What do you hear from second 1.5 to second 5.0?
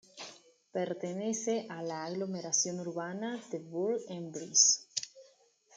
a la aglomeración urbana de Bourg-en-Bresse.